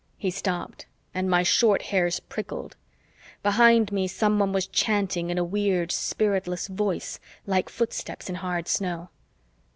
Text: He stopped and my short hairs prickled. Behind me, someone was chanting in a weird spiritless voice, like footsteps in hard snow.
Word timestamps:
He 0.17 0.31
stopped 0.31 0.87
and 1.13 1.29
my 1.29 1.43
short 1.43 1.83
hairs 1.93 2.19
prickled. 2.21 2.75
Behind 3.43 3.91
me, 3.91 4.07
someone 4.07 4.51
was 4.51 4.65
chanting 4.65 5.29
in 5.29 5.37
a 5.37 5.43
weird 5.43 5.91
spiritless 5.91 6.65
voice, 6.65 7.19
like 7.45 7.69
footsteps 7.69 8.27
in 8.27 8.33
hard 8.37 8.67
snow. 8.67 9.09